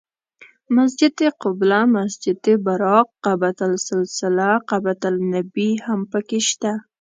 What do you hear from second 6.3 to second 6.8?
شته.